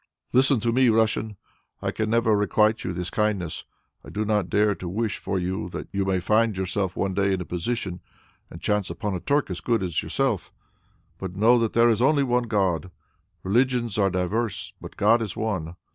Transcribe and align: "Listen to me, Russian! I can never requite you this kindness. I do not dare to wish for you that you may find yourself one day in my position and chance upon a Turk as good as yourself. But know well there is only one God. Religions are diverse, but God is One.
"Listen 0.33 0.59
to 0.61 0.71
me, 0.71 0.89
Russian! 0.89 1.37
I 1.79 1.91
can 1.91 2.09
never 2.09 2.35
requite 2.35 2.83
you 2.83 2.91
this 2.91 3.11
kindness. 3.11 3.65
I 4.03 4.09
do 4.09 4.25
not 4.25 4.49
dare 4.49 4.73
to 4.73 4.89
wish 4.89 5.19
for 5.19 5.37
you 5.37 5.69
that 5.69 5.89
you 5.91 6.05
may 6.05 6.19
find 6.19 6.57
yourself 6.57 6.97
one 6.97 7.13
day 7.13 7.33
in 7.33 7.37
my 7.37 7.45
position 7.45 8.01
and 8.49 8.59
chance 8.59 8.89
upon 8.89 9.13
a 9.13 9.19
Turk 9.19 9.51
as 9.51 9.61
good 9.61 9.83
as 9.83 10.01
yourself. 10.01 10.51
But 11.19 11.35
know 11.35 11.55
well 11.57 11.67
there 11.69 11.89
is 11.89 12.01
only 12.01 12.23
one 12.23 12.45
God. 12.45 12.89
Religions 13.43 13.99
are 13.99 14.09
diverse, 14.09 14.73
but 14.81 14.97
God 14.97 15.21
is 15.21 15.37
One. 15.37 15.75